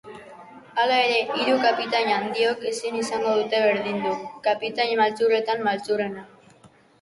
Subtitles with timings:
[0.83, 4.15] Hala ere, hiru kapitain handiok ezin izango dute berdindu
[4.49, 6.27] kapitain maltzurretan maltzurrena.